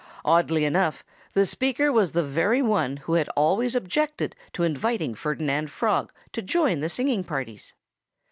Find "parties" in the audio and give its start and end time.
7.23-7.73